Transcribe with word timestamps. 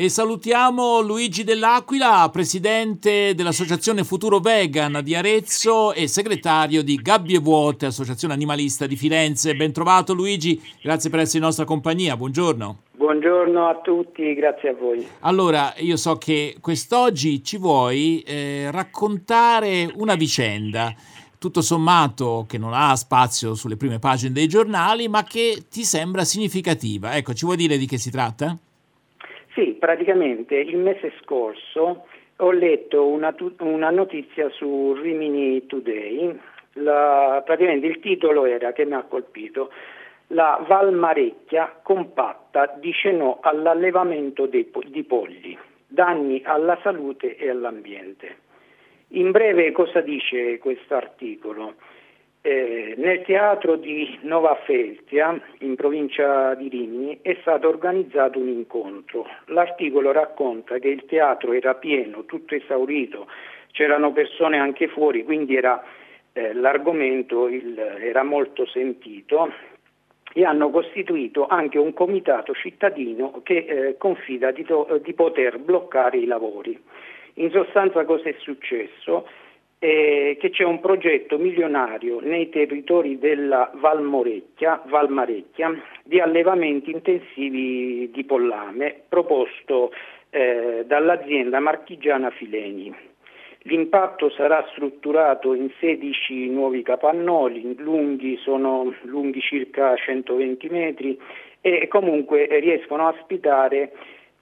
E 0.00 0.08
salutiamo 0.08 1.02
Luigi 1.02 1.44
Dell'Aquila, 1.44 2.26
presidente 2.32 3.34
dell'Associazione 3.34 4.02
Futuro 4.02 4.38
Vegan 4.38 5.00
di 5.04 5.14
Arezzo 5.14 5.92
e 5.92 6.08
segretario 6.08 6.82
di 6.82 6.94
Gabbie 6.94 7.38
Vuote, 7.38 7.84
Associazione 7.84 8.32
Animalista 8.32 8.86
di 8.86 8.96
Firenze. 8.96 9.54
Ben 9.54 9.74
trovato 9.74 10.14
Luigi, 10.14 10.58
grazie 10.80 11.10
per 11.10 11.20
essere 11.20 11.40
in 11.40 11.44
nostra 11.44 11.66
compagnia, 11.66 12.16
buongiorno. 12.16 12.78
Buongiorno 12.92 13.68
a 13.68 13.78
tutti, 13.82 14.32
grazie 14.32 14.70
a 14.70 14.74
voi. 14.74 15.06
Allora, 15.18 15.74
io 15.76 15.98
so 15.98 16.16
che 16.16 16.56
quest'oggi 16.62 17.44
ci 17.44 17.58
vuoi 17.58 18.22
eh, 18.22 18.70
raccontare 18.70 19.86
una 19.96 20.14
vicenda 20.14 20.94
tutto 21.36 21.60
sommato 21.60 22.46
che 22.48 22.56
non 22.56 22.72
ha 22.72 22.96
spazio 22.96 23.54
sulle 23.54 23.76
prime 23.76 23.98
pagine 23.98 24.32
dei 24.32 24.46
giornali, 24.46 25.08
ma 25.08 25.24
che 25.24 25.64
ti 25.70 25.84
sembra 25.84 26.24
significativa. 26.24 27.16
Ecco, 27.16 27.34
ci 27.34 27.44
vuoi 27.44 27.58
dire 27.58 27.76
di 27.76 27.84
che 27.84 27.98
si 27.98 28.10
tratta? 28.10 28.56
Sì, 29.52 29.76
praticamente 29.78 30.56
il 30.56 30.76
mese 30.76 31.12
scorso 31.20 32.06
ho 32.36 32.50
letto 32.52 33.06
una, 33.06 33.34
una 33.58 33.90
notizia 33.90 34.48
su 34.50 34.94
Rimini 34.94 35.66
Today, 35.66 36.38
la, 36.74 37.42
praticamente 37.44 37.86
il 37.86 38.00
titolo 38.00 38.44
era 38.44 38.72
che 38.72 38.84
mi 38.84 38.94
ha 38.94 39.02
colpito, 39.02 39.72
la 40.28 40.64
Valmarecchia 40.66 41.80
compatta 41.82 42.76
dice 42.78 43.10
no 43.10 43.38
all'allevamento 43.40 44.46
dei, 44.46 44.70
di 44.86 45.02
polli, 45.02 45.58
danni 45.86 46.40
alla 46.44 46.78
salute 46.82 47.36
e 47.36 47.50
all'ambiente. 47.50 48.36
In 49.08 49.32
breve 49.32 49.72
cosa 49.72 50.00
dice 50.00 50.58
questo 50.58 50.94
articolo? 50.94 51.74
Eh, 52.42 52.94
nel 52.96 53.20
teatro 53.20 53.76
di 53.76 54.18
Nova 54.22 54.54
Feltia, 54.64 55.38
in 55.58 55.74
provincia 55.74 56.54
di 56.54 56.68
Rimini, 56.68 57.18
è 57.20 57.36
stato 57.42 57.68
organizzato 57.68 58.38
un 58.38 58.48
incontro. 58.48 59.26
L'articolo 59.46 60.10
racconta 60.10 60.78
che 60.78 60.88
il 60.88 61.04
teatro 61.04 61.52
era 61.52 61.74
pieno, 61.74 62.24
tutto 62.24 62.54
esaurito, 62.54 63.26
c'erano 63.72 64.12
persone 64.12 64.58
anche 64.58 64.88
fuori, 64.88 65.22
quindi 65.22 65.54
era, 65.54 65.84
eh, 66.32 66.54
l'argomento 66.54 67.46
il, 67.46 67.78
era 67.78 68.22
molto 68.22 68.64
sentito 68.64 69.52
e 70.32 70.42
hanno 70.42 70.70
costituito 70.70 71.46
anche 71.46 71.76
un 71.76 71.92
comitato 71.92 72.54
cittadino 72.54 73.42
che 73.42 73.66
eh, 73.68 73.96
confida 73.98 74.50
di, 74.50 74.64
to- 74.64 74.98
di 75.02 75.12
poter 75.12 75.58
bloccare 75.58 76.16
i 76.16 76.24
lavori. 76.24 76.80
In 77.34 77.50
sostanza 77.50 78.02
cosa 78.06 78.30
è 78.30 78.34
successo? 78.38 79.26
Eh, 79.82 80.36
che 80.38 80.50
c'è 80.50 80.62
un 80.62 80.78
progetto 80.78 81.38
milionario 81.38 82.20
nei 82.20 82.50
territori 82.50 83.18
della 83.18 83.70
Valmorecchia, 83.74 84.82
Valmarecchia 84.84 85.72
di 86.04 86.20
allevamenti 86.20 86.90
intensivi 86.90 88.10
di 88.12 88.24
pollame 88.24 89.00
proposto 89.08 89.90
eh, 90.28 90.84
dall'azienda 90.86 91.60
marchigiana 91.60 92.30
Fileni. 92.30 92.94
L'impatto 93.62 94.30
sarà 94.30 94.66
strutturato 94.72 95.54
in 95.54 95.70
16 95.80 96.48
nuovi 96.50 96.82
capannoli, 96.82 97.74
lunghi 97.78 98.36
sono 98.36 98.94
lunghi 99.02 99.40
circa 99.40 99.96
120 99.96 100.68
metri 100.68 101.18
e 101.62 101.88
comunque 101.88 102.46
riescono 102.60 103.06
a 103.06 103.14
ospitare 103.18 103.92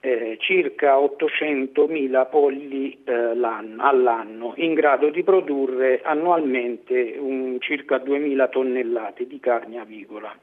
eh, 0.01 0.37
circa 0.39 0.95
800.000 0.97 2.29
polli 2.29 2.99
eh, 3.03 3.13
all'anno, 3.13 4.53
in 4.57 4.73
grado 4.73 5.09
di 5.09 5.23
produrre 5.23 6.01
annualmente 6.03 7.15
un, 7.19 7.57
circa 7.59 7.97
2.000 7.97 8.49
tonnellate 8.49 9.27
di 9.27 9.39
carne 9.39 9.79
avicola. 9.79 10.33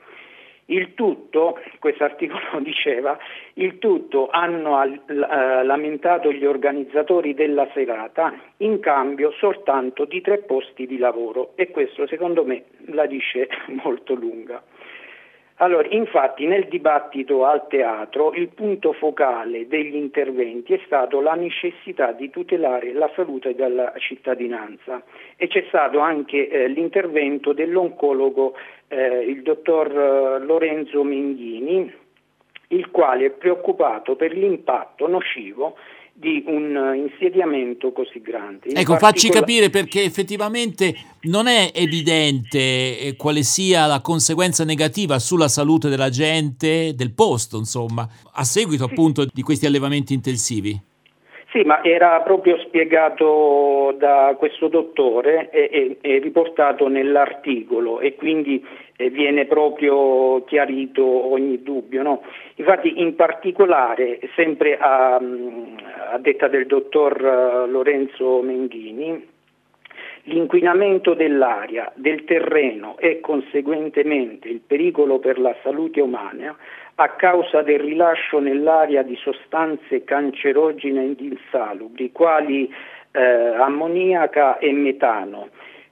Il 0.69 0.95
tutto, 0.95 1.61
questo 1.79 2.03
articolo 2.03 2.59
diceva, 2.61 3.17
il 3.55 3.79
tutto 3.79 4.29
hanno 4.29 4.77
al, 4.77 5.01
eh, 5.07 5.65
lamentato 5.65 6.33
gli 6.33 6.45
organizzatori 6.45 7.35
della 7.35 7.69
serata 7.73 8.35
in 8.59 8.81
cambio 8.81 9.31
soltanto 9.33 10.05
di 10.07 10.21
tre 10.21 10.39
posti 10.39 10.87
di 10.87 10.99
lavoro 10.99 11.53
e 11.55 11.71
questo 11.71 12.07
secondo 12.09 12.45
me 12.45 12.65
la 12.87 13.07
dice 13.07 13.49
molto 13.83 14.15
lunga. 14.15 14.61
Allora, 15.59 15.89
infatti 15.89 16.45
nel 16.45 16.69
dibattito 16.69 17.47
al 17.47 17.67
teatro 17.69 18.35
il 18.35 18.49
punto 18.49 18.93
focale 18.93 19.67
degli 19.67 19.95
interventi 19.95 20.75
è 20.75 20.81
stato 20.85 21.23
la 21.23 21.33
necessità 21.33 22.13
di 22.13 22.29
tutelare 22.29 22.93
la 22.93 23.11
salute 23.15 23.55
della 23.55 23.91
cittadinanza. 23.97 25.03
E 25.37 25.47
c'è 25.47 25.65
stato 25.69 26.01
anche 26.01 26.49
eh, 26.49 26.69
l'intervento 26.69 27.55
dell'oncologo 27.55 28.55
eh, 28.89 29.25
il 29.25 29.43
dottor 29.43 29.91
eh, 29.91 30.45
Lorenzo 30.45 31.03
Menghini, 31.03 31.91
il 32.69 32.91
quale 32.91 33.27
è 33.27 33.31
preoccupato 33.31 34.15
per 34.15 34.33
l'impatto 34.33 35.09
nocivo 35.09 35.77
di 36.19 36.43
un 36.47 36.95
insediamento 36.97 37.93
così 37.93 38.23
grande. 38.23 38.71
In 38.71 38.79
ecco, 38.79 38.97
facci 38.97 39.29
capire 39.29 39.69
perché 39.69 40.03
effettivamente 40.03 40.95
non 41.23 41.47
è 41.47 41.71
evidente 41.75 42.59
eh, 42.99 43.15
quale 43.17 43.43
sia 43.43 43.85
la 43.87 44.01
conseguenza 44.01 44.65
negativa 44.65 45.19
sulla 45.19 45.49
salute 45.49 45.91
della 45.91 46.09
gente, 46.09 46.95
del 46.95 47.13
posto, 47.13 47.59
insomma, 47.59 48.09
a 48.33 48.45
seguito 48.45 48.85
appunto 48.85 49.27
di 49.31 49.43
questi 49.43 49.67
allevamenti 49.67 50.15
intensivi. 50.15 50.81
Sì, 51.57 51.63
ma 51.63 51.83
era 51.83 52.21
proprio 52.21 52.59
spiegato 52.59 53.95
da 53.97 54.35
questo 54.37 54.69
dottore 54.69 55.49
e, 55.49 55.71
e, 55.73 55.97
e 56.03 56.19
riportato 56.19 56.87
nell'articolo 56.87 58.01
e 58.01 58.15
quindi 58.15 58.63
eh, 58.99 59.09
viene 59.09 59.47
proprio 59.47 60.45
chiarito 60.45 61.03
ogni 61.03 61.63
dubbio. 61.63 62.03
No? 62.03 62.23
Infatti 62.57 63.01
in 63.01 63.15
particolare, 63.15 64.19
sempre 64.35 64.77
a, 64.77 65.15
a 65.15 66.19
detta 66.19 66.47
del 66.49 66.67
dottor 66.67 67.25
eh, 67.25 67.71
Lorenzo 67.71 68.43
Menghini, 68.43 69.27
l'inquinamento 70.25 71.15
dell'aria, 71.15 71.91
del 71.95 72.25
terreno 72.25 72.99
e 72.99 73.21
conseguentemente 73.21 74.49
il 74.49 74.61
pericolo 74.61 75.21
per 75.21 75.39
la 75.39 75.57
salute 75.63 76.03
umana 76.03 76.55
a 76.97 77.09
causa 77.11 77.63
del 77.63 77.81
rilascio 77.81 78.39
nell'aria 78.39 79.03
di 79.03 79.17
sostanze 79.17 80.05
cancerogene 80.05 81.05
ed 81.05 81.21
insalubri, 81.21 82.11
quali 82.13 82.73
eh, 83.13 83.21
ammoniaca 83.21 84.59
e 84.59 84.73
metano. 84.73 85.49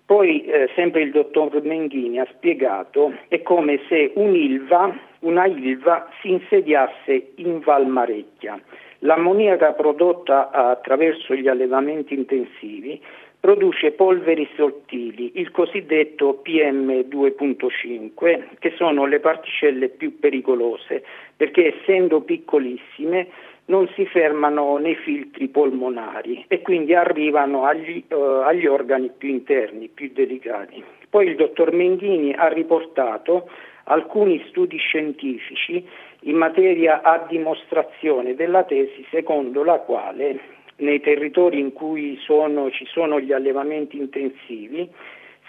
Poi, 0.06 0.44
eh, 0.44 0.68
sempre 0.74 1.02
il 1.02 1.10
dottor 1.10 1.62
Menghini 1.62 2.18
ha 2.18 2.26
spiegato, 2.30 3.14
è 3.28 3.40
come 3.42 3.80
se 3.88 4.12
un'ilva, 4.14 4.94
una 5.20 5.46
ilva 5.46 6.08
si 6.20 6.30
insediasse 6.30 7.32
in 7.36 7.60
Valmarecchia. 7.60 8.60
L'ammoniaca 9.00 9.72
prodotta 9.72 10.50
attraverso 10.50 11.34
gli 11.34 11.48
allevamenti 11.48 12.14
intensivi 12.14 13.00
produce 13.44 13.90
polveri 13.90 14.48
sottili, 14.56 15.32
il 15.34 15.50
cosiddetto 15.50 16.40
PM2.5, 16.42 18.56
che 18.58 18.72
sono 18.74 19.04
le 19.04 19.20
particelle 19.20 19.90
più 19.90 20.18
pericolose 20.18 21.04
perché 21.36 21.76
essendo 21.76 22.22
piccolissime 22.22 23.28
non 23.66 23.86
si 23.88 24.06
fermano 24.06 24.78
nei 24.78 24.94
filtri 24.94 25.48
polmonari 25.48 26.46
e 26.48 26.62
quindi 26.62 26.94
arrivano 26.94 27.66
agli, 27.66 28.02
uh, 28.08 28.14
agli 28.14 28.64
organi 28.64 29.10
più 29.14 29.28
interni, 29.28 29.88
più 29.88 30.10
delicati. 30.14 30.82
Poi 31.10 31.26
il 31.26 31.36
dottor 31.36 31.70
Menghini 31.70 32.32
ha 32.32 32.48
riportato 32.48 33.50
alcuni 33.84 34.42
studi 34.48 34.78
scientifici 34.78 35.86
in 36.20 36.36
materia 36.36 37.02
a 37.02 37.26
dimostrazione 37.28 38.34
della 38.34 38.62
tesi 38.62 39.04
secondo 39.10 39.62
la 39.64 39.80
quale 39.80 40.62
nei 40.76 41.00
territori 41.00 41.58
in 41.60 41.72
cui 41.72 42.18
sono, 42.22 42.70
ci 42.70 42.86
sono 42.86 43.20
gli 43.20 43.32
allevamenti 43.32 43.98
intensivi 43.98 44.90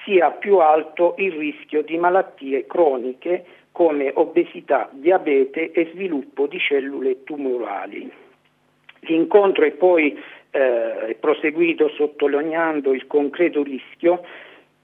sia 0.04 0.30
più 0.32 0.58
alto 0.58 1.16
il 1.18 1.32
rischio 1.34 1.82
di 1.82 1.98
malattie 1.98 2.66
croniche 2.68 3.44
come 3.72 4.12
obesità, 4.14 4.90
diabete 4.94 5.72
e 5.72 5.90
sviluppo 5.92 6.48
di 6.48 6.60
cellule 6.60 7.24
tumorali. 7.24 8.10
L'incontro 9.02 9.66
è 9.66 9.72
poi 9.72 10.18
eh, 10.52 11.18
proseguito 11.20 11.90
sottolineando 11.90 12.94
il 12.94 13.08
concreto 13.08 13.64
rischio 13.64 14.24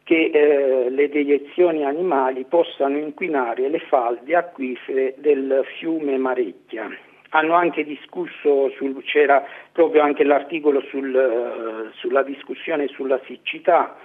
che 0.04 0.32
eh, 0.34 0.90
le 0.90 1.10
deiezioni 1.10 1.86
animali 1.86 2.44
possano 2.44 2.98
inquinare 2.98 3.70
le 3.70 3.80
falde 3.80 4.36
acquifere 4.36 5.14
del 5.18 5.64
fiume 5.78 6.18
Marecchia 6.18 6.90
hanno 7.34 7.54
anche 7.54 7.84
discusso, 7.84 8.70
sul, 8.72 9.04
c'era 9.04 9.46
proprio 9.72 10.02
anche 10.02 10.24
l'articolo 10.24 10.82
sul, 10.90 11.14
uh, 11.14 11.92
sulla 11.98 12.24
discussione 12.24 12.88
sulla 12.88 13.20
siccità, 13.26 13.98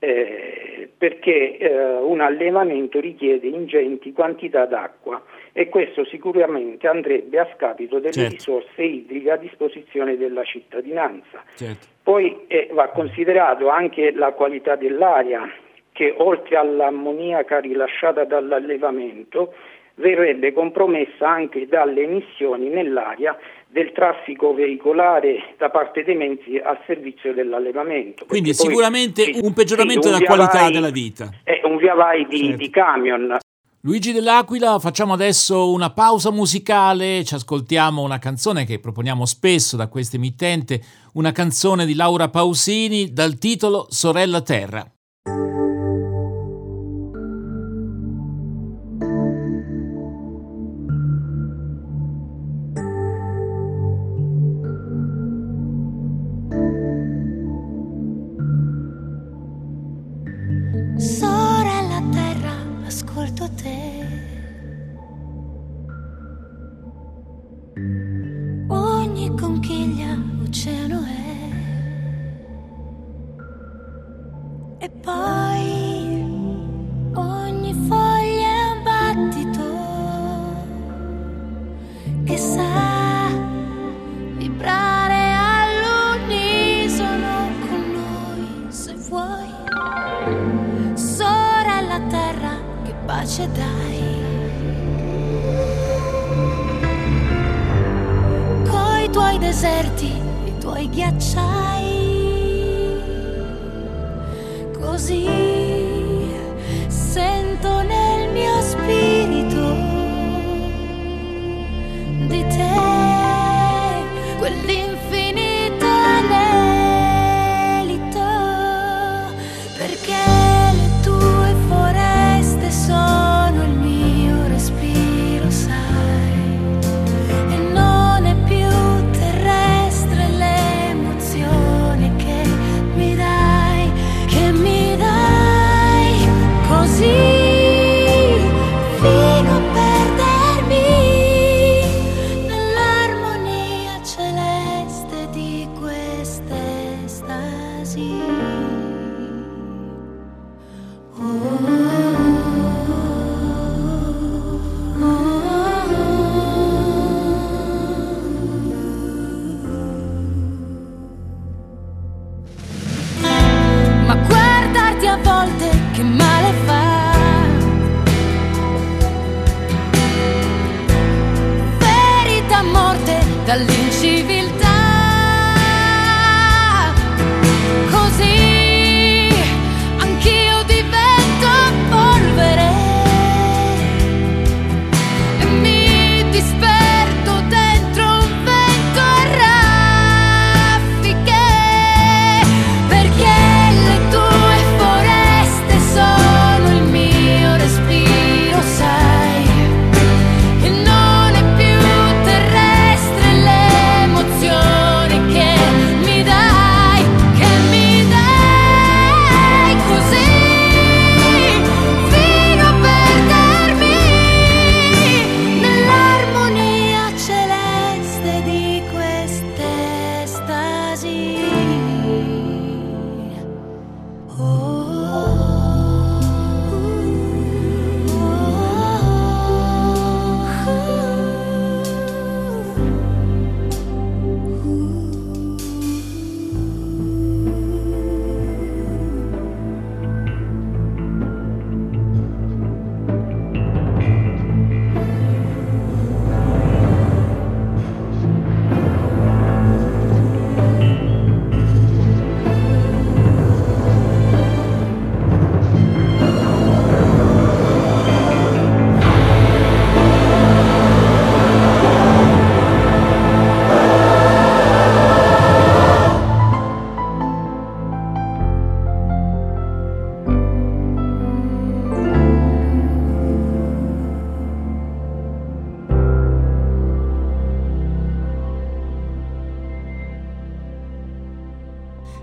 eh, 0.00 0.88
perché 0.96 1.56
eh, 1.56 1.96
un 1.96 2.20
allevamento 2.20 3.00
richiede 3.00 3.48
ingenti 3.48 4.12
quantità 4.12 4.64
d'acqua 4.64 5.20
e 5.52 5.68
questo 5.68 6.04
sicuramente 6.04 6.86
andrebbe 6.86 7.40
a 7.40 7.48
scapito 7.56 7.98
delle 7.98 8.12
certo. 8.12 8.34
risorse 8.34 8.82
idriche 8.82 9.32
a 9.32 9.36
disposizione 9.36 10.16
della 10.16 10.44
cittadinanza. 10.44 11.42
Certo. 11.56 11.86
Poi 12.00 12.44
eh, 12.46 12.68
va 12.72 12.88
considerato 12.90 13.68
anche 13.70 14.12
la 14.12 14.30
qualità 14.32 14.76
dell'aria 14.76 15.50
che 15.90 16.14
oltre 16.16 16.56
all'ammoniaca 16.56 17.58
rilasciata 17.58 18.22
dall'allevamento 18.22 19.52
verrebbe 19.98 20.52
compromessa 20.52 21.28
anche 21.28 21.66
dalle 21.66 22.02
emissioni 22.02 22.68
nell'aria 22.68 23.36
del 23.70 23.92
traffico 23.92 24.54
veicolare 24.54 25.54
da 25.58 25.70
parte 25.70 26.02
dei 26.02 26.16
mezzi 26.16 26.56
al 26.56 26.78
servizio 26.86 27.34
dell'allevamento. 27.34 28.24
Quindi 28.26 28.54
sicuramente 28.54 29.30
poi, 29.30 29.40
un 29.42 29.52
peggioramento 29.52 30.08
sì, 30.08 30.08
un 30.08 30.18
della 30.18 30.26
qualità 30.26 30.60
vai, 30.60 30.72
della 30.72 30.90
vita. 30.90 31.28
È 31.44 31.60
un 31.64 31.76
via 31.76 31.94
vai 31.94 32.26
di, 32.26 32.38
certo. 32.38 32.56
di 32.56 32.70
camion. 32.70 33.38
Luigi 33.82 34.12
dell'Aquila, 34.12 34.78
facciamo 34.80 35.12
adesso 35.12 35.70
una 35.70 35.90
pausa 35.90 36.32
musicale, 36.32 37.22
ci 37.24 37.34
ascoltiamo 37.34 38.02
una 38.02 38.18
canzone 38.18 38.64
che 38.64 38.80
proponiamo 38.80 39.24
spesso 39.24 39.76
da 39.76 39.86
questa 39.86 40.16
emittente, 40.16 40.80
una 41.14 41.30
canzone 41.30 41.86
di 41.86 41.94
Laura 41.94 42.28
Pausini 42.28 43.12
dal 43.12 43.38
titolo 43.38 43.86
Sorella 43.88 44.42
Terra. 44.42 44.84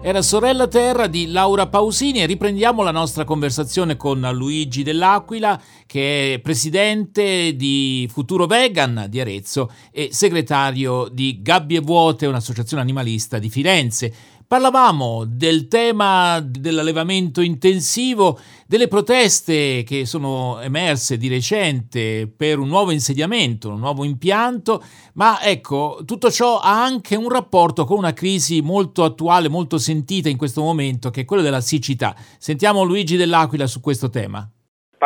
Era 0.08 0.22
Sorella 0.22 0.68
Terra 0.68 1.08
di 1.08 1.32
Laura 1.32 1.66
Pausini 1.66 2.22
e 2.22 2.28
riprendiamo 2.28 2.84
la 2.84 2.92
nostra 2.92 3.24
conversazione 3.24 3.98
con 3.98 4.20
Luigi 4.34 4.84
Dell'Aquila 4.84 5.60
che 5.88 6.36
è 6.36 6.40
presidente 6.42 7.56
di 7.56 8.08
Futuro 8.14 8.46
Vegan 8.46 9.08
di 9.10 9.20
Arezzo 9.20 9.72
e 9.92 10.10
segretario 10.12 11.08
di 11.12 11.40
Gabbie 11.42 11.80
Vuote, 11.80 12.28
un'associazione 12.28 12.84
animalista 12.84 13.40
di 13.40 13.50
Firenze. 13.50 14.14
Parlavamo 14.56 15.26
del 15.28 15.68
tema 15.68 16.40
dell'allevamento 16.40 17.42
intensivo, 17.42 18.40
delle 18.66 18.88
proteste 18.88 19.84
che 19.84 20.06
sono 20.06 20.62
emerse 20.62 21.18
di 21.18 21.28
recente 21.28 22.34
per 22.34 22.60
un 22.60 22.70
nuovo 22.70 22.92
insediamento, 22.92 23.68
un 23.68 23.80
nuovo 23.80 24.06
impianto, 24.06 24.82
ma 25.16 25.42
ecco, 25.42 26.04
tutto 26.06 26.32
ciò 26.32 26.60
ha 26.60 26.82
anche 26.82 27.18
un 27.18 27.28
rapporto 27.28 27.84
con 27.84 27.98
una 27.98 28.14
crisi 28.14 28.62
molto 28.62 29.04
attuale, 29.04 29.50
molto 29.50 29.78
sentita 29.78 30.30
in 30.30 30.38
questo 30.38 30.62
momento, 30.62 31.10
che 31.10 31.22
è 31.22 31.26
quella 31.26 31.44
della 31.44 31.60
siccità. 31.60 32.16
Sentiamo 32.38 32.84
Luigi 32.84 33.18
dell'Aquila 33.18 33.68
su 33.68 33.82
questo 33.82 34.10
tema 34.10 34.50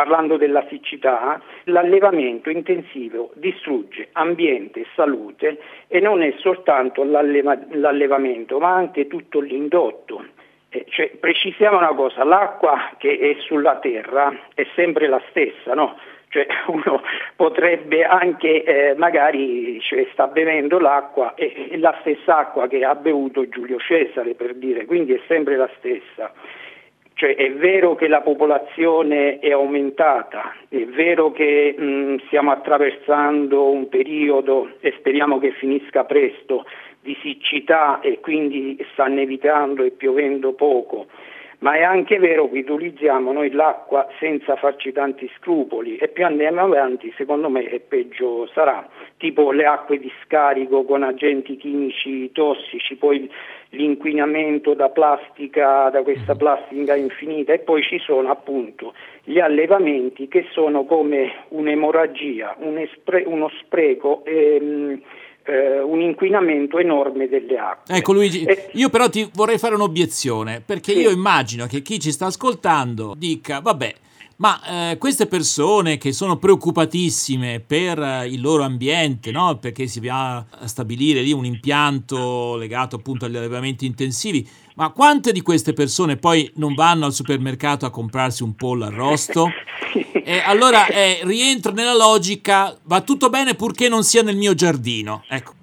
parlando 0.00 0.38
della 0.38 0.64
siccità, 0.70 1.38
l'allevamento 1.64 2.48
intensivo 2.48 3.32
distrugge 3.34 4.08
ambiente 4.12 4.80
e 4.80 4.86
salute 4.94 5.58
e 5.88 6.00
non 6.00 6.22
è 6.22 6.32
soltanto 6.38 7.04
l'alleva- 7.04 7.58
l'allevamento, 7.72 8.58
ma 8.58 8.72
anche 8.72 9.06
tutto 9.08 9.40
l'indotto. 9.40 10.24
Eh, 10.70 10.86
cioè, 10.88 11.10
precisiamo 11.20 11.76
una 11.76 11.92
cosa, 11.92 12.24
l'acqua 12.24 12.92
che 12.96 13.18
è 13.18 13.36
sulla 13.40 13.76
terra 13.76 14.34
è 14.54 14.66
sempre 14.74 15.06
la 15.06 15.20
stessa, 15.28 15.74
no? 15.74 15.98
Cioè 16.28 16.46
uno 16.68 17.02
potrebbe 17.36 18.02
anche, 18.02 18.62
eh, 18.64 18.94
magari 18.94 19.78
cioè, 19.82 20.08
sta 20.12 20.28
bevendo 20.28 20.78
l'acqua, 20.78 21.34
è, 21.34 21.76
la 21.76 21.94
stessa 22.00 22.38
acqua 22.38 22.68
che 22.68 22.86
ha 22.86 22.94
bevuto 22.94 23.46
Giulio 23.50 23.78
Cesare 23.78 24.32
per 24.32 24.54
dire, 24.54 24.86
quindi 24.86 25.12
è 25.12 25.20
sempre 25.26 25.56
la 25.56 25.68
stessa. 25.76 26.32
Cioè, 27.20 27.34
è 27.34 27.52
vero 27.52 27.96
che 27.96 28.08
la 28.08 28.22
popolazione 28.22 29.40
è 29.40 29.50
aumentata, 29.50 30.54
è 30.70 30.86
vero 30.86 31.32
che 31.32 31.74
mh, 31.76 32.24
stiamo 32.28 32.50
attraversando 32.50 33.70
un 33.70 33.90
periodo 33.90 34.70
e 34.80 34.94
speriamo 34.96 35.38
che 35.38 35.50
finisca 35.50 36.04
presto 36.04 36.64
di 37.02 37.14
siccità 37.20 38.00
e 38.00 38.20
quindi 38.20 38.82
sta 38.92 39.04
nevicando 39.04 39.82
e 39.82 39.90
piovendo 39.90 40.54
poco, 40.54 41.08
ma 41.60 41.74
è 41.74 41.82
anche 41.82 42.18
vero 42.18 42.48
che 42.48 42.64
utilizziamo 42.66 43.32
noi 43.32 43.50
l'acqua 43.50 44.06
senza 44.18 44.56
farci 44.56 44.92
tanti 44.92 45.30
scrupoli 45.36 45.96
e 45.96 46.08
più 46.08 46.24
andiamo 46.24 46.60
avanti 46.60 47.12
secondo 47.16 47.48
me 47.48 47.68
e 47.68 47.80
peggio 47.80 48.46
sarà, 48.52 48.88
tipo 49.18 49.52
le 49.52 49.66
acque 49.66 49.98
di 49.98 50.10
scarico 50.24 50.84
con 50.84 51.02
agenti 51.02 51.56
chimici 51.56 52.32
tossici, 52.32 52.96
poi 52.96 53.30
l'inquinamento 53.70 54.74
da 54.74 54.88
plastica, 54.88 55.90
da 55.90 56.02
questa 56.02 56.34
plastica 56.34 56.96
infinita 56.96 57.52
e 57.52 57.58
poi 57.58 57.82
ci 57.82 57.98
sono 57.98 58.30
appunto 58.30 58.94
gli 59.24 59.38
allevamenti 59.38 60.28
che 60.28 60.46
sono 60.50 60.84
come 60.84 61.44
un'emorragia, 61.48 62.56
uno 62.58 63.50
spreco. 63.60 64.24
Ehm, 64.24 65.00
eh, 65.44 65.80
un 65.80 66.00
inquinamento 66.00 66.78
enorme 66.78 67.28
delle 67.28 67.58
acque. 67.58 67.94
Ecco 67.94 68.12
Luigi, 68.12 68.44
e... 68.44 68.70
io 68.72 68.88
però 68.88 69.08
ti 69.08 69.28
vorrei 69.34 69.58
fare 69.58 69.74
un'obiezione, 69.74 70.62
perché 70.64 70.92
sì. 70.92 71.00
io 71.00 71.10
immagino 71.10 71.66
che 71.66 71.82
chi 71.82 71.98
ci 71.98 72.12
sta 72.12 72.26
ascoltando 72.26 73.14
dica, 73.16 73.60
vabbè, 73.60 73.94
ma 74.40 74.92
eh, 74.92 74.98
queste 74.98 75.26
persone 75.26 75.98
che 75.98 76.12
sono 76.12 76.38
preoccupatissime 76.38 77.60
per 77.60 77.98
eh, 77.98 78.26
il 78.26 78.40
loro 78.40 78.62
ambiente, 78.62 79.30
no? 79.30 79.58
perché 79.60 79.86
si 79.86 80.00
va 80.06 80.36
a 80.36 80.66
stabilire 80.66 81.20
lì 81.20 81.32
un 81.32 81.44
impianto 81.44 82.56
legato 82.56 82.96
appunto 82.96 83.26
agli 83.26 83.36
allevamenti 83.36 83.84
intensivi, 83.84 84.46
ma 84.76 84.90
quante 84.92 85.32
di 85.32 85.42
queste 85.42 85.74
persone 85.74 86.16
poi 86.16 86.50
non 86.56 86.74
vanno 86.74 87.04
al 87.04 87.12
supermercato 87.12 87.84
a 87.84 87.90
comprarsi 87.90 88.42
un 88.42 88.54
pollo 88.56 88.84
arrosto? 88.86 89.48
E 90.22 90.40
allora 90.44 90.86
eh, 90.86 91.18
rientra 91.24 91.72
nella 91.72 91.96
logica, 91.96 92.76
va 92.84 93.00
tutto 93.00 93.30
bene 93.30 93.56
purché 93.56 93.88
non 93.88 94.04
sia 94.04 94.22
nel 94.22 94.36
mio 94.36 94.54
giardino. 94.54 95.24
Ecco. 95.28 95.54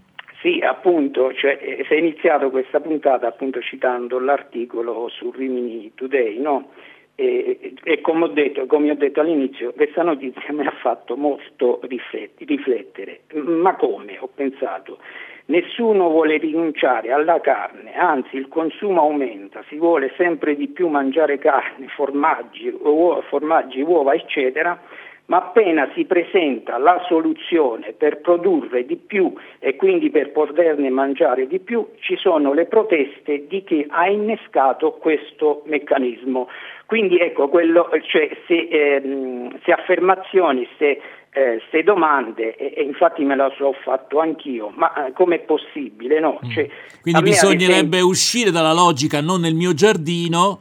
Sì, 0.41 0.59
appunto, 0.59 1.33
cioè, 1.33 1.57
eh, 1.61 1.85
si 1.87 1.93
è 1.93 1.97
iniziato 1.97 2.49
questa 2.49 2.81
puntata 2.81 3.27
appunto 3.27 3.61
citando 3.61 4.19
l'articolo 4.19 5.07
su 5.09 5.31
Rimini 5.31 5.93
Today, 5.95 6.39
no? 6.39 6.71
E, 7.19 7.73
e 7.83 8.01
come, 8.01 8.25
ho 8.25 8.27
detto, 8.27 8.67
come, 8.67 8.91
ho 8.91 8.95
detto, 8.95 9.21
all'inizio, 9.21 9.73
questa 9.73 10.03
notizia 10.03 10.53
mi 10.53 10.67
ha 10.67 10.73
fatto 10.81 11.17
molto 11.17 11.79
riflettere. 11.81 13.21
Ma 13.33 13.75
come? 13.75 14.17
Ho 14.19 14.29
pensato, 14.33 14.99
Nessuno 15.49 16.09
vuole 16.09 16.37
rinunciare 16.39 17.13
alla 17.13 17.39
carne, 17.39 17.93
anzi 17.95 18.35
il 18.35 18.49
consumo 18.49 18.99
aumenta, 18.99 19.63
si 19.69 19.77
vuole 19.77 20.11
sempre 20.17 20.57
di 20.57 20.67
più 20.67 20.89
mangiare 20.89 21.37
carne, 21.37 21.87
formaggi, 21.87 22.67
uova, 22.67 23.21
formaggi, 23.21 23.79
uova 23.79 24.13
eccetera, 24.13 24.77
ma 25.27 25.37
appena 25.37 25.89
si 25.93 26.05
presenta 26.05 26.77
la 26.77 27.03
soluzione 27.07 27.93
per 27.93 28.21
produrre 28.21 28.85
di 28.85 28.95
più 28.95 29.33
e 29.59 29.75
quindi 29.75 30.09
per 30.09 30.31
poterne 30.31 30.89
mangiare 30.89 31.47
di 31.47 31.59
più, 31.59 31.85
ci 31.99 32.15
sono 32.17 32.53
le 32.53 32.65
proteste 32.65 33.45
di 33.47 33.63
chi 33.63 33.85
ha 33.89 34.07
innescato 34.07 34.93
questo 34.93 35.63
meccanismo. 35.65 36.47
Quindi 36.85 37.19
ecco, 37.19 37.49
quello, 37.49 37.89
cioè, 38.07 38.29
se, 38.47 38.67
ehm, 38.71 39.59
se 39.63 39.71
affermazioni, 39.73 40.65
se 40.77 41.01
queste 41.37 41.79
eh, 41.79 41.83
domande 41.83 42.55
e, 42.55 42.73
e, 42.75 42.83
infatti 42.83 43.23
me 43.23 43.35
la 43.35 43.51
so 43.57 43.73
fatto 43.83 44.19
anch'io, 44.19 44.71
ma 44.75 45.07
eh, 45.07 45.13
com'è 45.13 45.39
possibile? 45.39 46.19
No? 46.19 46.39
Mm. 46.43 46.49
Cioè, 46.49 46.69
Quindi 47.01 47.21
bisognerebbe 47.21 47.97
esempio... 47.97 48.07
uscire 48.07 48.51
dalla 48.51 48.73
logica 48.73 49.21
non 49.21 49.41
nel 49.41 49.53
mio 49.53 49.73
giardino 49.73 50.59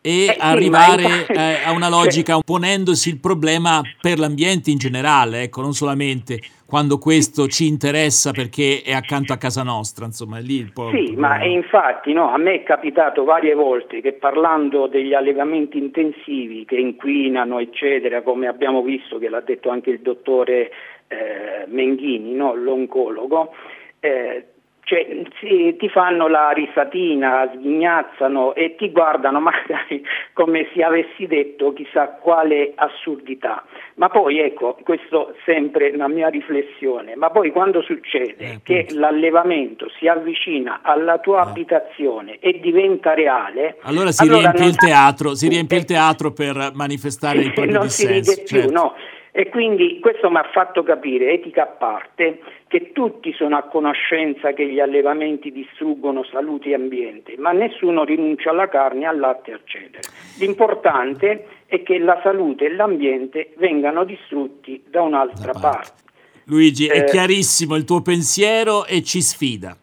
e 0.00 0.26
eh, 0.26 0.36
arrivare 0.38 1.02
sì, 1.02 1.08
infatti... 1.08 1.32
eh, 1.32 1.64
a 1.64 1.72
una 1.72 1.88
logica 1.88 2.38
ponendosi 2.38 3.08
il 3.08 3.20
problema 3.20 3.80
per 4.00 4.18
l'ambiente 4.18 4.70
in 4.70 4.78
generale, 4.78 5.42
ecco, 5.42 5.60
non 5.60 5.72
solamente 5.72 6.40
quando 6.68 6.98
questo 6.98 7.46
ci 7.46 7.66
interessa 7.66 8.30
perché 8.32 8.82
è 8.84 8.92
accanto 8.92 9.32
a 9.32 9.38
casa 9.38 9.62
nostra, 9.62 10.04
insomma, 10.04 10.36
è 10.36 10.42
lì 10.42 10.56
il 10.56 10.70
po- 10.70 10.90
Sì, 10.90 11.14
ma 11.16 11.42
infatti 11.42 12.12
no, 12.12 12.30
a 12.30 12.36
me 12.36 12.56
è 12.56 12.62
capitato 12.62 13.24
varie 13.24 13.54
volte 13.54 14.02
che 14.02 14.12
parlando 14.12 14.86
degli 14.86 15.14
allevamenti 15.14 15.78
intensivi 15.78 16.66
che 16.66 16.76
inquinano, 16.76 17.58
eccetera, 17.58 18.20
come 18.20 18.48
abbiamo 18.48 18.82
visto 18.82 19.16
che 19.18 19.30
l'ha 19.30 19.40
detto 19.40 19.70
anche 19.70 19.88
il 19.88 20.00
dottore 20.00 20.70
eh, 21.08 21.64
Menghini, 21.68 22.34
no, 22.34 22.54
l'oncologo, 22.54 23.54
eh, 24.00 24.44
cioè, 24.88 25.06
si, 25.38 25.76
ti 25.78 25.90
fanno 25.90 26.28
la 26.28 26.48
risatina, 26.50 27.46
sghignazzano 27.52 28.54
e 28.54 28.74
ti 28.74 28.90
guardano 28.90 29.38
magari 29.38 30.02
come 30.32 30.66
se 30.72 30.82
avessi 30.82 31.26
detto 31.26 31.74
chissà 31.74 32.08
quale 32.08 32.72
assurdità. 32.74 33.64
Ma 33.96 34.08
poi 34.08 34.38
ecco, 34.38 34.78
questo 34.82 35.34
sempre 35.44 35.90
una 35.90 36.08
mia 36.08 36.28
riflessione, 36.28 37.16
ma 37.16 37.28
poi 37.28 37.50
quando 37.52 37.82
succede 37.82 38.36
eh, 38.38 38.60
che 38.62 38.86
l'allevamento 38.92 39.90
si 39.98 40.08
avvicina 40.08 40.80
alla 40.82 41.18
tua 41.18 41.44
eh. 41.44 41.50
abitazione 41.50 42.38
e 42.38 42.58
diventa 42.58 43.12
reale, 43.12 43.76
allora 43.82 44.10
si 44.10 44.22
allora 44.22 44.38
riempie 44.38 44.60
non... 44.60 44.68
il 44.70 44.76
teatro, 44.76 45.34
si 45.34 45.48
riempie 45.48 45.76
il 45.76 45.84
teatro 45.84 46.32
per 46.32 46.70
manifestare 46.72 47.40
il 47.40 47.52
proprio 47.52 47.76
non 47.76 47.86
dissenso. 47.86 48.12
Non 48.14 48.22
si 48.22 48.30
ride 48.30 48.42
più, 48.42 48.60
certo. 48.60 48.72
no. 48.72 48.94
E 49.38 49.50
quindi 49.50 50.00
questo 50.00 50.28
mi 50.30 50.38
ha 50.38 50.50
fatto 50.52 50.82
capire, 50.82 51.32
etica 51.32 51.62
a 51.62 51.66
parte, 51.66 52.40
che 52.66 52.90
tutti 52.90 53.32
sono 53.34 53.56
a 53.56 53.62
conoscenza 53.62 54.52
che 54.52 54.68
gli 54.68 54.80
allevamenti 54.80 55.52
distruggono 55.52 56.24
salute 56.24 56.70
e 56.70 56.74
ambiente, 56.74 57.36
ma 57.38 57.52
nessuno 57.52 58.02
rinuncia 58.02 58.50
alla 58.50 58.68
carne, 58.68 59.06
al 59.06 59.16
latte, 59.16 59.52
eccetera. 59.52 60.08
L'importante 60.40 61.46
è 61.66 61.84
che 61.84 62.00
la 62.00 62.18
salute 62.20 62.64
e 62.64 62.74
l'ambiente 62.74 63.52
vengano 63.58 64.02
distrutti 64.02 64.82
da 64.90 65.02
un'altra 65.02 65.52
da 65.52 65.60
parte. 65.60 65.92
parte. 65.92 66.02
Luigi, 66.46 66.88
eh, 66.88 66.94
è 66.94 67.04
chiarissimo 67.04 67.76
il 67.76 67.84
tuo 67.84 68.02
pensiero 68.02 68.86
e 68.86 69.04
ci 69.04 69.22
sfida. 69.22 69.78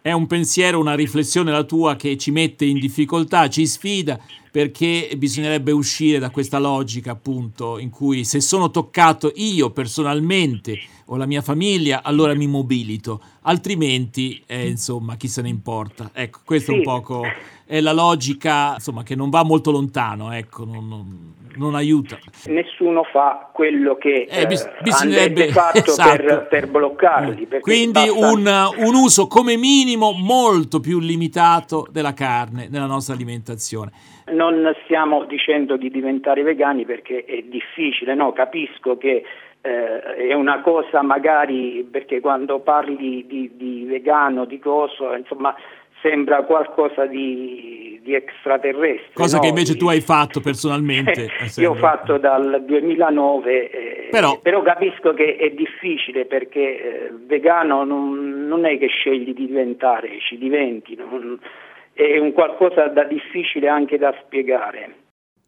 È 0.00 0.12
un 0.12 0.28
pensiero, 0.28 0.78
una 0.78 0.94
riflessione 0.94 1.50
la 1.50 1.64
tua 1.64 1.96
che 1.96 2.16
ci 2.16 2.30
mette 2.30 2.64
in 2.64 2.78
difficoltà, 2.78 3.48
ci 3.48 3.66
sfida 3.66 4.16
perché 4.54 5.10
bisognerebbe 5.16 5.72
uscire 5.72 6.20
da 6.20 6.30
questa 6.30 6.60
logica 6.60 7.10
appunto 7.10 7.76
in 7.80 7.90
cui 7.90 8.22
se 8.22 8.40
sono 8.40 8.70
toccato 8.70 9.32
io 9.34 9.70
personalmente 9.70 10.78
o 11.06 11.16
la 11.16 11.26
mia 11.26 11.42
famiglia 11.42 12.02
allora 12.04 12.36
mi 12.36 12.46
mobilito, 12.46 13.20
altrimenti 13.42 14.40
eh, 14.46 14.68
insomma 14.68 15.16
chi 15.16 15.26
se 15.26 15.42
ne 15.42 15.48
importa. 15.48 16.10
Ecco, 16.12 16.38
questa 16.44 16.70
sì. 16.70 16.76
è 16.76 16.78
un 16.78 16.84
poco 16.84 17.24
è 17.66 17.80
la 17.80 17.92
logica 17.92 18.74
insomma, 18.74 19.02
che 19.02 19.16
non 19.16 19.28
va 19.28 19.42
molto 19.42 19.72
lontano, 19.72 20.30
ecco, 20.30 20.64
non, 20.64 20.86
non, 20.86 21.34
non 21.56 21.74
aiuta. 21.74 22.18
Nessuno 22.46 23.02
fa 23.10 23.50
quello 23.52 23.96
che 23.96 24.28
eh, 24.30 24.46
bis- 24.46 24.64
eh, 24.64 24.82
bisognerebbe 24.82 25.48
fatto 25.48 25.90
esatto. 25.90 26.22
per, 26.22 26.46
per, 26.48 26.68
bloccarli. 26.68 27.48
Quindi 27.60 27.92
basta... 27.92 28.12
un, 28.12 28.86
un 28.86 28.94
uso 28.94 29.26
come 29.26 29.56
minimo 29.56 30.12
molto 30.12 30.78
più 30.78 31.00
limitato 31.00 31.88
della 31.90 32.14
carne 32.14 32.68
nella 32.70 32.86
nostra 32.86 33.14
alimentazione. 33.14 33.90
Non 34.32 34.74
stiamo 34.84 35.24
dicendo 35.24 35.76
di 35.76 35.90
diventare 35.90 36.42
vegani 36.42 36.84
perché 36.84 37.24
è 37.24 37.42
difficile, 37.42 38.14
no? 38.14 38.32
capisco 38.32 38.96
che 38.96 39.22
eh, 39.60 40.00
è 40.28 40.32
una 40.32 40.60
cosa 40.60 41.02
magari 41.02 41.86
perché 41.90 42.20
quando 42.20 42.60
parli 42.60 43.26
di, 43.26 43.50
di 43.54 43.84
vegano, 43.86 44.44
di 44.44 44.58
coso, 44.58 45.14
insomma 45.14 45.54
sembra 46.04 46.42
qualcosa 46.42 47.06
di, 47.06 47.98
di 48.02 48.14
extraterrestre. 48.14 49.14
Cosa 49.14 49.36
no? 49.36 49.42
che 49.42 49.48
invece 49.48 49.76
tu 49.76 49.88
hai 49.88 50.02
fatto 50.02 50.40
personalmente. 50.40 51.30
Io 51.56 51.70
ho 51.70 51.74
fatto 51.74 52.18
dal 52.18 52.62
2009, 52.66 53.70
eh, 53.70 54.08
però, 54.10 54.38
però, 54.40 54.60
capisco 54.60 55.14
che 55.14 55.36
è 55.36 55.48
difficile 55.50 56.26
perché 56.26 56.60
eh, 56.60 57.10
vegano 57.26 57.84
non, 57.84 58.46
non, 58.46 58.66
è 58.66 58.76
che 58.78 58.88
scegli 58.88 59.32
di 59.32 59.46
diventare, 59.46 60.18
ci 60.20 60.36
diventi. 60.36 60.94
Non, 60.94 61.38
è 61.94 62.18
un 62.18 62.32
qualcosa 62.32 62.88
da 62.88 63.04
difficile 63.04 63.68
anche 63.68 63.96
da 63.96 64.12
spiegare. 64.24 64.96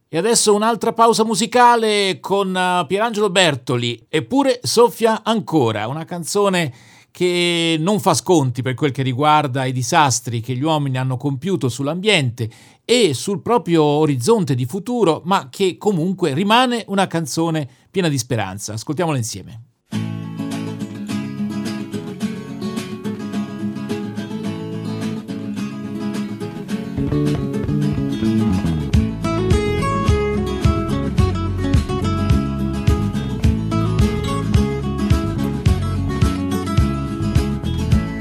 E 0.08 0.16
adesso 0.16 0.54
un'altra 0.54 0.92
pausa 0.92 1.24
musicale 1.24 2.18
con 2.20 2.54
uh, 2.54 2.86
Pierangelo 2.86 3.28
Bertoli, 3.28 4.06
eppure 4.08 4.60
soffia 4.62 5.22
ancora, 5.24 5.88
una 5.88 6.04
canzone 6.04 6.72
che 7.10 7.76
non 7.80 7.98
fa 7.98 8.14
sconti 8.14 8.62
per 8.62 8.74
quel 8.74 8.92
che 8.92 9.02
riguarda 9.02 9.64
i 9.64 9.72
disastri 9.72 10.40
che 10.40 10.54
gli 10.54 10.62
uomini 10.62 10.98
hanno 10.98 11.16
compiuto 11.16 11.68
sull'ambiente 11.68 12.48
e 12.84 13.14
sul 13.14 13.42
proprio 13.42 13.82
orizzonte 13.82 14.54
di 14.54 14.64
futuro, 14.64 15.22
ma 15.24 15.48
che 15.50 15.76
comunque 15.76 16.34
rimane 16.34 16.84
una 16.88 17.06
canzone 17.06 17.68
piena 17.90 18.08
di 18.08 18.18
speranza. 18.18 18.74
Ascoltiamola 18.74 19.16
insieme. 19.16 19.65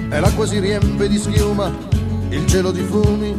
E 0.10 0.20
l'acqua 0.20 0.46
si 0.46 0.60
riempie 0.60 1.10
di 1.10 1.18
schiuma, 1.18 1.72
il 2.30 2.46
cielo 2.46 2.72
di 2.72 2.84
fumi, 2.84 3.34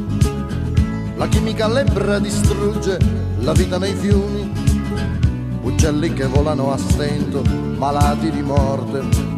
la 1.16 1.28
chimica 1.28 1.68
lebbra 1.68 2.18
distrugge 2.18 2.98
la 3.38 3.52
vita 3.52 3.78
nei 3.78 3.94
fiumi, 3.94 4.52
uccelli 5.62 6.12
che 6.12 6.26
volano 6.26 6.72
a 6.72 6.76
stento, 6.76 7.42
malati 7.78 8.30
di 8.30 8.42
morte. 8.42 9.34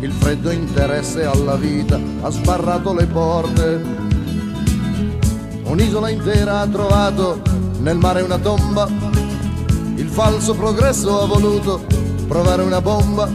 Il 0.00 0.10
freddo 0.10 0.50
interesse 0.50 1.24
alla 1.24 1.54
vita 1.54 2.00
ha 2.22 2.30
sbarrato 2.30 2.92
le 2.92 3.06
porte. 3.06 4.01
Un'isola 5.82 6.10
intera 6.10 6.60
ha 6.60 6.66
trovato 6.68 7.42
nel 7.78 7.96
mare 7.96 8.22
una 8.22 8.38
tomba. 8.38 8.88
Il 9.96 10.06
falso 10.08 10.54
progresso 10.54 11.20
ha 11.20 11.26
voluto 11.26 11.84
provare 12.28 12.62
una 12.62 12.80
bomba. 12.80 13.28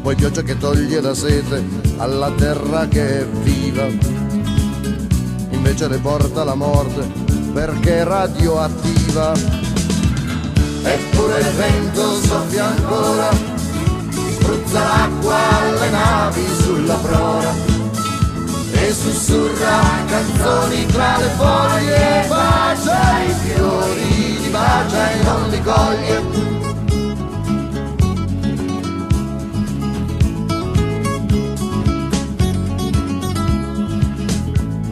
Poi 0.00 0.14
pioggia 0.14 0.40
che 0.40 0.56
toglie 0.56 0.98
la 1.02 1.12
sete 1.12 1.62
alla 1.98 2.30
terra 2.30 2.88
che 2.88 3.20
è 3.20 3.26
viva. 3.26 3.84
Invece 5.50 5.88
le 5.88 5.98
porta 5.98 6.42
la 6.42 6.54
morte 6.54 7.06
perché 7.52 7.98
è 7.98 8.04
radioattiva. 8.04 9.34
Eppure 10.84 11.38
il 11.38 11.54
vento 11.54 12.14
soffia 12.14 12.64
ancora, 12.64 13.28
spruzza 14.08 14.80
l'acqua 14.80 15.36
alle 15.58 15.90
navi 15.90 16.46
sulla 16.62 16.94
prora 16.94 17.75
e 18.82 18.92
sussurra 18.92 19.80
canzoni 20.06 20.86
tra 20.86 21.16
le 21.18 21.28
foglie, 21.36 22.26
bacia 22.28 23.22
i 23.22 23.32
fiori, 23.42 24.40
li 24.40 24.48
bacia 24.50 25.10
e 25.10 25.22
non 25.22 25.48
li 25.48 25.62
coglie. 25.62 26.44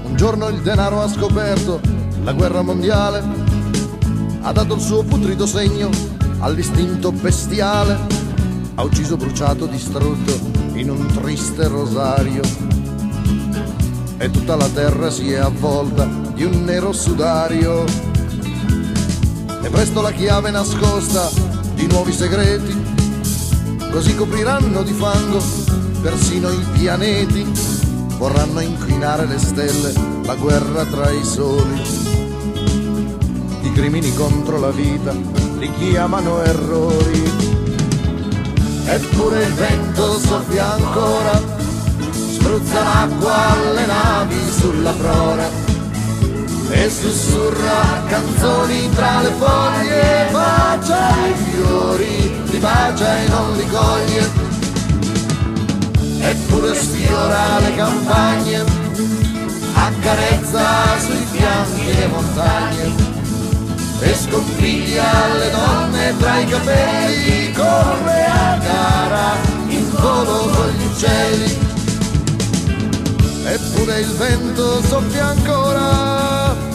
Un 0.03 0.17
giorno 0.17 0.49
il 0.49 0.61
denaro 0.63 1.03
ha 1.03 1.09
scoperto 1.09 1.81
la 2.23 2.33
guerra 2.33 2.63
mondiale, 2.63 3.23
ha 4.41 4.53
dato 4.53 4.75
il 4.75 4.81
suo 4.81 5.03
putrido 5.03 5.47
segno 5.47 5.91
all'istinto 6.39 7.13
bestiale, 7.13 7.99
ha 8.75 8.83
ucciso, 8.83 9.17
bruciato, 9.17 9.67
distrutto 9.67 10.33
in 10.75 10.91
un 10.91 11.07
triste 11.07 11.69
rosario 11.69 12.43
e 14.25 14.31
tutta 14.31 14.57
la 14.57 14.69
terra 14.69 15.11
si 15.11 15.33
è 15.33 15.37
avvolta 15.37 16.07
di 16.33 16.45
un 16.45 16.65
nero 16.65 16.93
sudario. 16.93 17.85
E 19.63 19.69
presto 19.69 20.01
la 20.01 20.13
chiave 20.13 20.51
nascosta 20.51 21.29
di 21.75 21.87
nuovi 21.87 22.11
segreti, 22.11 22.75
così 23.91 24.15
copriranno 24.15 24.83
di 24.83 24.93
fango 24.93 25.43
persino 26.01 26.49
i 26.51 26.65
pianeti, 26.73 27.45
vorranno 28.17 28.61
inquinare 28.61 29.27
le 29.27 29.39
stelle, 29.39 29.93
la 30.25 30.35
guerra 30.37 30.87
tra 30.87 31.11
i 31.11 31.23
soli. 31.23 31.83
I 33.61 33.73
crimini 33.73 34.15
contro 34.15 34.59
la 34.59 34.71
vita 34.71 35.13
li 35.13 35.71
chiamano 35.79 36.43
errori. 36.43 37.23
Eppure 38.87 39.45
il 39.45 39.53
vento 39.53 40.19
soffia 40.19 40.73
ancora 40.73 41.54
spruzza 42.45 42.83
l'acqua 42.83 43.53
alle 43.53 43.87
navi 43.87 44.39
sulla 44.51 44.91
prora 44.91 45.49
e 46.69 46.91
sussurra 46.91 48.03
canzoni 48.07 48.91
tra 48.91 49.23
le 49.23 49.31
foglie, 49.31 50.29
bacia 50.31 51.09
i 51.27 51.35
fiori, 51.43 52.43
li 52.51 52.59
bacia 52.59 53.19
e 53.23 53.29
non 53.29 53.57
li 53.57 53.67
coglie, 53.69 54.31
eppure 56.21 56.75
sfiora 56.75 57.61
le 57.61 57.75
campagne, 57.77 58.65
accarezza 59.73 60.99
sui 60.99 61.27
fianchi 61.31 61.95
le 61.95 62.07
montagne 62.09 62.95
e 64.01 64.15
sconfiglia 64.15 65.35
le 65.39 65.51
donne 65.51 66.15
tra 66.19 66.39
i 66.41 66.47
capelli, 66.47 67.53
corre 67.53 68.25
a 68.27 68.59
gara 68.59 69.33
in 69.69 69.91
volo 69.91 70.51
con 70.53 70.69
gli 70.77 70.85
uccelli 70.85 71.74
eppure 73.45 74.01
il 74.01 74.11
vento 74.13 74.83
soffia 74.83 75.27
ancora. 75.27 76.73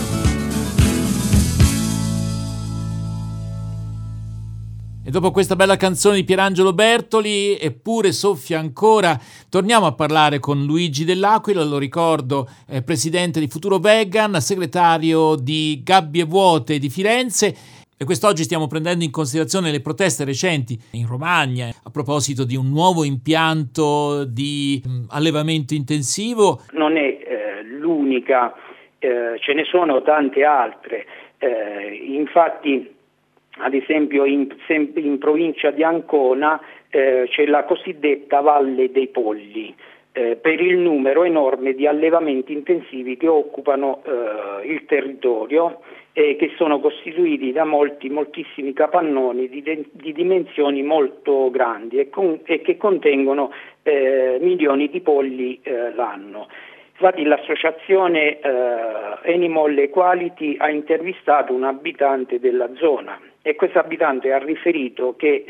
E 5.10 5.12
dopo 5.12 5.32
questa 5.32 5.56
bella 5.56 5.76
canzone 5.76 6.18
di 6.18 6.24
Pierangelo 6.24 6.72
Bertoli, 6.72 7.58
eppure 7.58 8.12
soffia 8.12 8.60
ancora, 8.60 9.20
torniamo 9.50 9.88
a 9.88 9.94
parlare 9.94 10.38
con 10.38 10.64
Luigi 10.64 11.04
Dell'Aquila, 11.04 11.64
lo 11.64 11.80
ricordo, 11.80 12.48
eh, 12.68 12.84
presidente 12.84 13.40
di 13.40 13.48
Futuro 13.48 13.80
Vegan, 13.80 14.40
segretario 14.40 15.34
di 15.36 15.82
Gabbie 15.84 16.26
Vuote 16.26 16.78
di 16.78 16.92
Firenze. 16.92 17.58
E 18.02 18.06
quest'oggi 18.06 18.44
stiamo 18.44 18.68
prendendo 18.68 19.04
in 19.04 19.12
considerazione 19.12 19.72
le 19.72 19.82
proteste 19.82 20.24
recenti 20.24 20.80
in 20.94 21.06
Romagna 21.06 21.68
a 21.68 21.90
proposito 21.92 22.46
di 22.46 22.56
un 22.56 22.70
nuovo 22.70 23.04
impianto 23.04 24.24
di 24.24 24.82
mh, 24.82 25.08
allevamento 25.10 25.74
intensivo. 25.74 26.62
Non 26.72 26.96
è 26.96 27.02
eh, 27.02 27.62
l'unica, 27.62 28.56
eh, 29.00 29.38
ce 29.42 29.54
ne 29.54 29.66
sono 29.66 30.02
tante 30.02 30.46
altre. 30.46 31.06
Eh, 31.40 31.94
infatti, 32.16 32.90
ad 33.58 33.74
esempio, 33.74 34.24
in, 34.24 34.48
in 34.96 35.18
provincia 35.18 35.70
di 35.72 35.84
Ancona 35.84 36.58
eh, 36.90 37.28
c'è 37.30 37.48
la 37.48 37.66
cosiddetta 37.66 38.40
Valle 38.40 38.94
dei 38.94 39.10
Polli. 39.10 39.76
Eh, 40.14 40.38
per 40.38 40.62
il 40.62 40.78
numero 40.78 41.26
enorme 41.26 41.74
di 41.74 41.86
allevamenti 41.86 42.54
intensivi 42.54 43.18
che 43.18 43.28
occupano 43.28 44.02
eh, 44.06 44.68
il 44.72 44.86
territorio 44.86 45.82
e 46.20 46.36
che 46.36 46.52
sono 46.58 46.82
costituiti 46.82 47.54
da 47.54 47.64
molti, 47.64 48.10
moltissimi 48.10 48.74
capannoni 48.74 49.48
di, 49.48 49.62
de, 49.62 49.86
di 49.92 50.12
dimensioni 50.12 50.84
molto 50.84 51.50
grandi 51.50 51.98
e, 51.98 52.10
con, 52.10 52.42
e 52.44 52.62
che 52.62 52.76
contengono 52.76 53.54
eh, 53.84 54.38
milioni 54.42 54.90
di 54.90 55.00
polli 55.00 55.62
eh, 55.64 55.94
l'anno. 55.94 56.50
Infatti 56.92 57.24
l'associazione 57.24 58.40
eh, 58.42 59.32
Animal 59.32 59.78
Equality 59.78 60.58
ha 60.58 60.70
intervistato 60.70 61.54
un 61.54 61.64
abitante 61.64 62.42
della 62.42 62.70
zona 62.76 63.18
e 63.42 63.56
questo 63.56 63.80
abitante 63.80 64.34
ha 64.34 64.40
riferito 64.40 65.16
che 65.16 65.46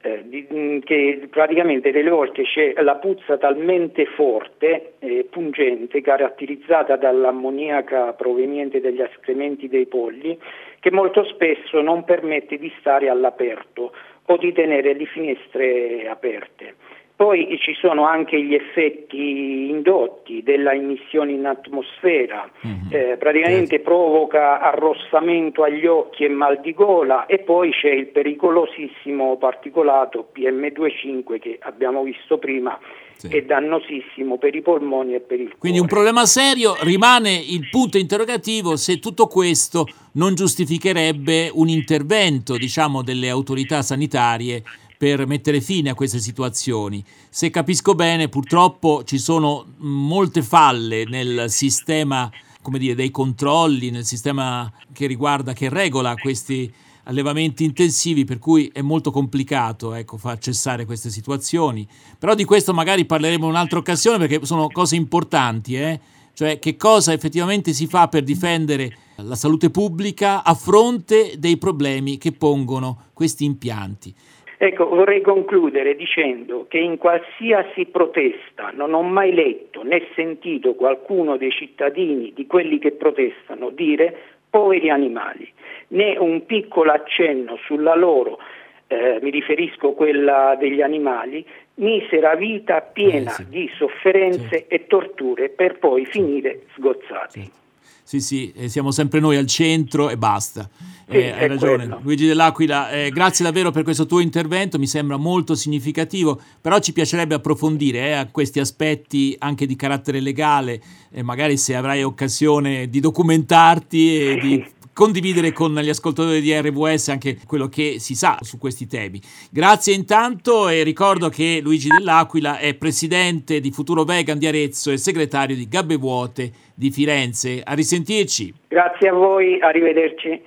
eh, 0.00 0.06
eh, 0.06 0.22
di, 0.24 0.46
mm, 0.52 0.78
che 0.80 1.26
praticamente 1.28 1.90
delle 1.90 2.10
volte 2.10 2.44
c'è 2.44 2.74
la 2.82 2.94
puzza 2.94 3.36
talmente 3.38 4.06
forte 4.06 4.94
e 5.00 5.26
pungente, 5.28 6.00
caratterizzata 6.00 6.96
dall'ammoniaca 6.96 8.12
proveniente 8.12 8.80
dagli 8.80 9.00
escrementi 9.00 9.68
dei 9.68 9.86
polli, 9.86 10.38
che 10.78 10.90
molto 10.92 11.24
spesso 11.24 11.80
non 11.80 12.04
permette 12.04 12.56
di 12.56 12.72
stare 12.78 13.08
all'aperto 13.08 13.92
o 14.26 14.36
di 14.36 14.52
tenere 14.52 14.94
le 14.94 15.06
finestre 15.06 16.08
aperte. 16.08 16.75
Poi 17.16 17.58
ci 17.62 17.74
sono 17.80 18.06
anche 18.06 18.38
gli 18.42 18.52
effetti 18.52 19.70
indotti 19.70 20.42
della 20.42 20.74
emissione 20.74 21.32
in 21.32 21.46
atmosfera, 21.46 22.46
mm-hmm. 22.66 22.88
eh, 22.90 23.16
praticamente 23.16 23.76
certo. 23.76 23.84
provoca 23.84 24.60
arrossamento 24.60 25.62
agli 25.62 25.86
occhi 25.86 26.24
e 26.24 26.28
mal 26.28 26.60
di 26.60 26.74
gola 26.74 27.24
e 27.24 27.38
poi 27.38 27.70
c'è 27.70 27.88
il 27.88 28.08
pericolosissimo 28.08 29.38
particolato 29.38 30.28
PM2,5 30.34 31.38
che 31.38 31.58
abbiamo 31.62 32.02
visto 32.02 32.36
prima, 32.36 32.78
sì. 33.16 33.28
è 33.28 33.40
dannosissimo 33.44 34.36
per 34.36 34.54
i 34.54 34.60
polmoni 34.60 35.14
e 35.14 35.20
per 35.20 35.40
il 35.40 35.46
cuore. 35.46 35.58
Quindi 35.58 35.78
un 35.78 35.86
problema 35.86 36.26
serio, 36.26 36.76
rimane 36.82 37.32
il 37.32 37.66
punto 37.70 37.96
interrogativo 37.96 38.76
se 38.76 38.98
tutto 38.98 39.26
questo 39.26 39.86
non 40.12 40.34
giustificherebbe 40.34 41.50
un 41.54 41.68
intervento 41.68 42.58
diciamo, 42.58 43.02
delle 43.02 43.30
autorità 43.30 43.80
sanitarie 43.80 44.62
per 44.98 45.26
mettere 45.26 45.60
fine 45.60 45.90
a 45.90 45.94
queste 45.94 46.18
situazioni. 46.18 47.04
Se 47.28 47.50
capisco 47.50 47.94
bene, 47.94 48.28
purtroppo 48.28 49.02
ci 49.04 49.18
sono 49.18 49.66
molte 49.78 50.42
falle 50.42 51.04
nel 51.04 51.46
sistema 51.48 52.30
come 52.66 52.80
dire, 52.80 52.96
dei 52.96 53.12
controlli, 53.12 53.90
nel 53.90 54.04
sistema 54.04 54.68
che 54.92 55.06
riguarda, 55.06 55.52
che 55.52 55.68
regola 55.68 56.16
questi 56.16 56.72
allevamenti 57.04 57.62
intensivi, 57.62 58.24
per 58.24 58.40
cui 58.40 58.68
è 58.72 58.80
molto 58.80 59.12
complicato 59.12 59.94
ecco, 59.94 60.16
far 60.16 60.38
cessare 60.38 60.84
queste 60.84 61.08
situazioni. 61.08 61.86
Però 62.18 62.34
di 62.34 62.42
questo 62.42 62.74
magari 62.74 63.04
parleremo 63.04 63.44
in 63.44 63.50
un'altra 63.50 63.78
occasione 63.78 64.18
perché 64.18 64.44
sono 64.44 64.66
cose 64.66 64.96
importanti, 64.96 65.76
eh? 65.76 66.00
cioè 66.34 66.58
che 66.58 66.76
cosa 66.76 67.12
effettivamente 67.12 67.72
si 67.72 67.86
fa 67.86 68.08
per 68.08 68.24
difendere 68.24 68.96
la 69.16 69.36
salute 69.36 69.70
pubblica 69.70 70.42
a 70.42 70.54
fronte 70.54 71.36
dei 71.38 71.58
problemi 71.58 72.18
che 72.18 72.32
pongono 72.32 73.04
questi 73.12 73.44
impianti. 73.44 74.12
Ecco, 74.58 74.88
vorrei 74.88 75.20
concludere 75.20 75.94
dicendo 75.96 76.66
che 76.68 76.78
in 76.78 76.96
qualsiasi 76.96 77.84
protesta 77.86 78.70
non 78.72 78.94
ho 78.94 79.02
mai 79.02 79.34
letto 79.34 79.82
né 79.82 80.06
sentito 80.14 80.74
qualcuno 80.74 81.36
dei 81.36 81.50
cittadini, 81.50 82.32
di 82.34 82.46
quelli 82.46 82.78
che 82.78 82.92
protestano, 82.92 83.70
dire 83.70 84.16
poveri 84.48 84.88
animali, 84.88 85.50
né 85.88 86.16
un 86.16 86.46
piccolo 86.46 86.90
accenno 86.92 87.58
sulla 87.66 87.94
loro, 87.94 88.38
eh, 88.86 89.18
mi 89.20 89.30
riferisco 89.30 89.88
a 89.88 89.94
quella 89.94 90.56
degli 90.58 90.80
animali, 90.80 91.44
misera 91.74 92.34
vita 92.34 92.80
piena 92.80 93.30
eh 93.32 93.34
sì. 93.34 93.48
di 93.48 93.70
sofferenze 93.76 94.48
certo. 94.48 94.74
e 94.74 94.86
torture 94.86 95.48
per 95.50 95.78
poi 95.78 96.06
finire 96.06 96.62
sgozzati. 96.74 97.40
Certo. 97.40 97.65
Sì, 98.06 98.20
sì, 98.20 98.52
eh, 98.54 98.68
siamo 98.68 98.92
sempre 98.92 99.18
noi 99.18 99.36
al 99.36 99.48
centro 99.48 100.10
e 100.10 100.16
basta. 100.16 100.70
Sì, 101.08 101.16
eh, 101.16 101.32
hai 101.32 101.48
ragione, 101.48 101.86
quello. 101.88 102.00
Luigi 102.04 102.24
Dell'Aquila, 102.28 102.88
eh, 102.92 103.10
grazie 103.10 103.44
davvero 103.44 103.72
per 103.72 103.82
questo 103.82 104.06
tuo 104.06 104.20
intervento, 104.20 104.78
mi 104.78 104.86
sembra 104.86 105.16
molto 105.16 105.56
significativo, 105.56 106.40
però 106.60 106.78
ci 106.78 106.92
piacerebbe 106.92 107.34
approfondire 107.34 108.06
eh, 108.06 108.12
a 108.12 108.28
questi 108.30 108.60
aspetti 108.60 109.34
anche 109.40 109.66
di 109.66 109.74
carattere 109.74 110.20
legale, 110.20 110.80
magari 111.22 111.56
se 111.56 111.74
avrai 111.74 112.04
occasione 112.04 112.88
di 112.88 113.00
documentarti 113.00 114.20
e 114.20 114.38
di 114.40 114.64
condividere 114.96 115.52
con 115.52 115.74
gli 115.74 115.90
ascoltatori 115.90 116.40
di 116.40 116.58
RWS 116.58 117.08
anche 117.08 117.36
quello 117.46 117.68
che 117.68 117.96
si 117.98 118.14
sa 118.14 118.38
su 118.40 118.56
questi 118.56 118.86
temi. 118.86 119.20
Grazie 119.50 119.92
intanto 119.92 120.70
e 120.70 120.84
ricordo 120.84 121.28
che 121.28 121.60
Luigi 121.62 121.88
Dell'Aquila 121.88 122.56
è 122.56 122.72
presidente 122.72 123.60
di 123.60 123.70
Futuro 123.70 124.04
Vegan 124.04 124.38
di 124.38 124.46
Arezzo 124.46 124.90
e 124.90 124.96
segretario 124.96 125.54
di 125.54 125.68
Gabbe 125.68 125.96
Vuote 125.96 126.50
di 126.74 126.90
Firenze. 126.90 127.60
A 127.62 127.74
risentirci. 127.74 128.54
Grazie 128.68 129.08
a 129.08 129.12
voi, 129.12 129.60
arrivederci. 129.60 130.42